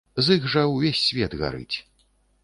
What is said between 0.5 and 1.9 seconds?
жа ўвесь свет гарыць.